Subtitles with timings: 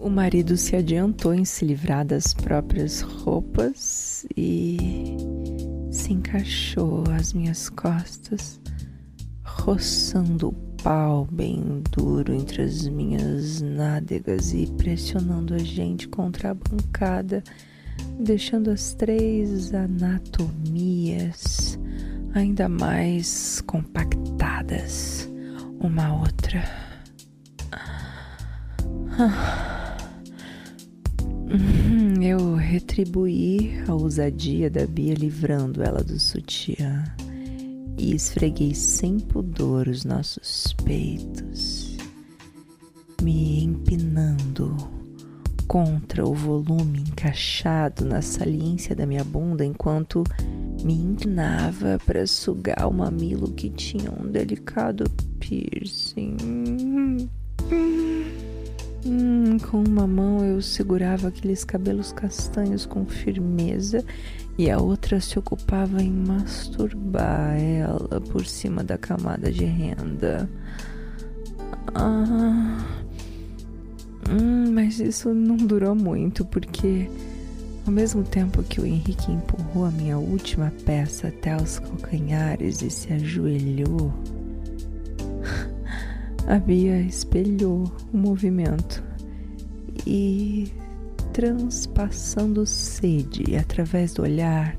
[0.00, 4.78] O marido se adiantou em se livrar das próprias roupas e
[5.90, 8.58] se encaixou às minhas costas,
[9.44, 10.52] roçando o
[10.82, 17.44] pau bem duro entre as minhas nádegas e pressionando a gente contra a bancada,
[18.18, 21.78] deixando as três anatomias
[22.32, 25.28] ainda mais compactadas
[25.78, 26.64] uma outra.
[32.22, 37.04] Eu retribuí a ousadia da Bia livrando ela do sutiã
[37.98, 41.96] e esfreguei sem pudor os nossos peitos,
[43.20, 44.76] me empinando
[45.66, 50.22] contra o volume encaixado na saliência da minha bunda enquanto
[50.84, 55.04] me inclinava para sugar o mamilo que tinha um delicado
[55.38, 56.36] piercing.
[59.04, 64.04] Hum, com uma mão eu segurava aqueles cabelos castanhos com firmeza
[64.58, 70.50] e a outra se ocupava em masturbar ela por cima da camada de renda.
[71.94, 72.84] Ah,
[74.30, 77.08] hum, mas isso não durou muito porque
[77.86, 82.90] ao mesmo tempo que o Henrique empurrou a minha última peça até os calcanhares e
[82.90, 84.12] se ajoelhou,
[86.50, 89.04] a Bia espelhou o movimento
[90.04, 90.66] e,
[91.32, 94.74] transpassando sede através do olhar,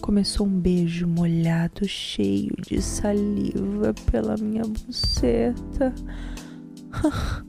[0.00, 5.94] começou um beijo molhado, cheio de saliva pela minha buceta.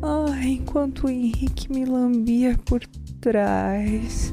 [0.00, 2.80] Ah, enquanto o Henrique me lambia por
[3.20, 4.32] trás.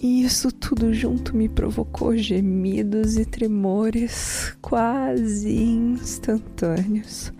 [0.00, 7.32] E isso tudo junto me provocou gemidos e tremores quase instantâneos.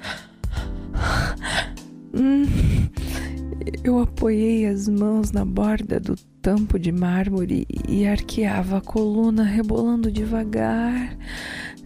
[2.12, 2.46] Hum,
[3.84, 10.10] eu apoiei as mãos na borda do tampo de mármore e arqueava a coluna, rebolando
[10.10, 11.16] devagar,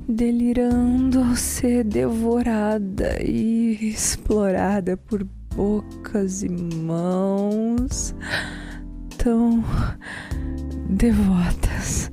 [0.08, 5.22] delirando ser devorada e explorada por
[5.54, 8.14] bocas e mãos
[9.18, 9.62] tão
[11.02, 12.12] devotas.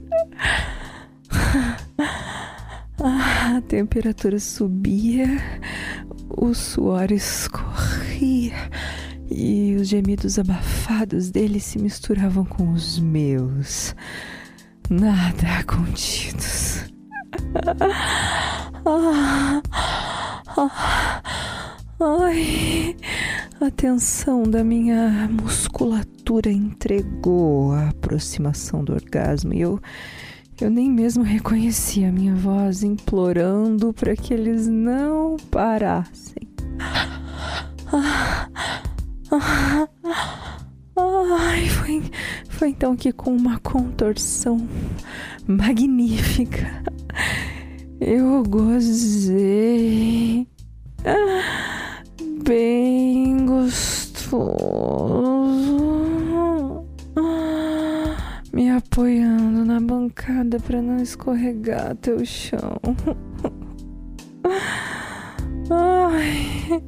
[2.98, 5.28] A temperatura subia,
[6.28, 8.56] o suor escorria
[9.30, 13.96] e os gemidos abafados dele se misturavam com os meus,
[14.90, 16.86] nada contidos.
[18.86, 19.62] Ah,
[20.58, 21.22] ah,
[22.00, 22.96] ai,
[23.62, 29.80] a tensão da minha musculatura entregou a aproximação do orgasmo e eu,
[30.62, 36.48] eu nem mesmo reconheci a minha voz implorando para que eles não parassem.
[40.96, 42.04] Ai, foi,
[42.48, 44.66] foi então que com uma contorção
[45.46, 46.82] magnífica
[48.00, 50.48] eu gozei
[51.04, 51.59] bem
[54.30, 55.66] gostoso,
[58.54, 62.80] me apoiando na bancada para não escorregar até o chão.
[65.72, 66.82] Ai.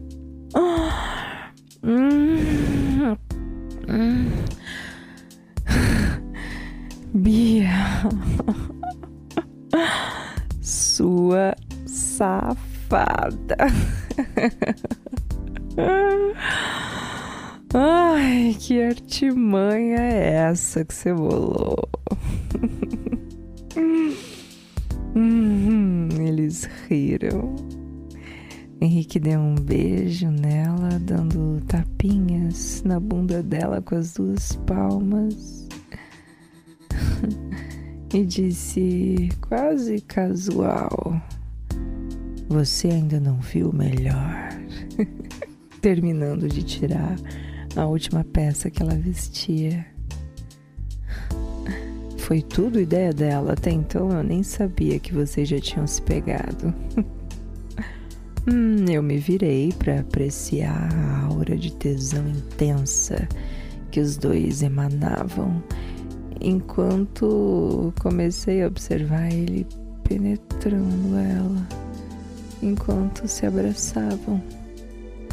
[7.13, 7.69] Bia,
[10.61, 13.57] sua safada.
[17.73, 21.87] Ai, que artimanha é essa que você bolou?
[25.15, 27.55] hum, eles riram.
[28.81, 35.69] Henrique deu um beijo nela, dando tapinhas na bunda dela com as duas palmas.
[38.13, 41.21] e disse, quase casual:
[42.49, 44.49] Você ainda não viu melhor?
[45.79, 47.15] terminando de tirar
[47.75, 49.85] a última peça que ela vestia.
[52.17, 56.73] Foi tudo ideia dela, até então eu nem sabia que vocês já tinham se pegado.
[58.47, 63.27] hum, eu me virei para apreciar a aura de tesão intensa
[63.89, 65.61] que os dois emanavam,
[66.39, 69.67] enquanto comecei a observar ele
[70.03, 71.67] penetrando ela,
[72.61, 74.41] enquanto se abraçavam.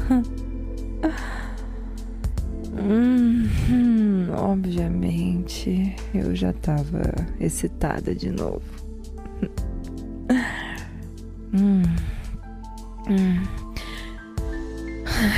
[2.81, 7.03] Hum, obviamente eu já estava
[7.41, 8.63] excitada de novo.
[11.55, 11.83] Hum,
[13.09, 13.43] hum.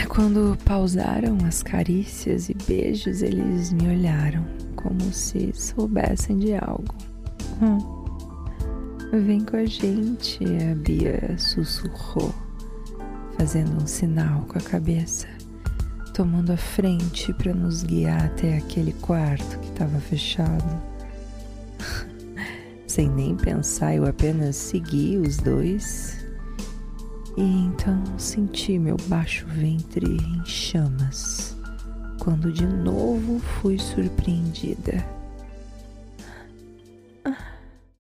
[0.09, 4.45] Quando pausaram as carícias e beijos, eles me olharam
[4.77, 6.95] como se soubessem de algo.
[7.63, 8.01] Hum.
[9.13, 12.33] Vem com a gente, a Bia sussurrou,
[13.37, 15.27] fazendo um sinal com a cabeça,
[16.21, 20.83] tomando a frente para nos guiar até aquele quarto que estava fechado.
[22.87, 26.23] Sem nem pensar, eu apenas segui os dois
[27.39, 31.57] e então senti meu baixo ventre em chamas,
[32.19, 35.03] quando de novo fui surpreendida